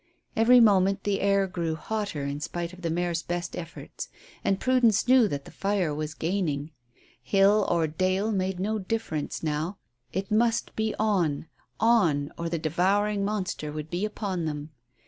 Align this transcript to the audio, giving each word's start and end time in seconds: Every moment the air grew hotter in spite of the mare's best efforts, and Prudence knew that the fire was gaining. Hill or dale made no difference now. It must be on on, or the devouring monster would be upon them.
Every 0.35 0.59
moment 0.59 1.03
the 1.03 1.21
air 1.21 1.45
grew 1.45 1.75
hotter 1.75 2.25
in 2.25 2.39
spite 2.39 2.73
of 2.73 2.81
the 2.81 2.89
mare's 2.89 3.21
best 3.21 3.55
efforts, 3.55 4.09
and 4.43 4.59
Prudence 4.59 5.07
knew 5.07 5.27
that 5.27 5.45
the 5.45 5.51
fire 5.51 5.93
was 5.93 6.15
gaining. 6.15 6.71
Hill 7.21 7.67
or 7.69 7.85
dale 7.85 8.31
made 8.31 8.59
no 8.59 8.79
difference 8.79 9.43
now. 9.43 9.77
It 10.11 10.31
must 10.31 10.75
be 10.75 10.95
on 10.97 11.45
on, 11.79 12.31
or 12.35 12.49
the 12.49 12.57
devouring 12.57 13.23
monster 13.23 13.71
would 13.71 13.91
be 13.91 14.03
upon 14.03 14.45
them. 14.45 14.71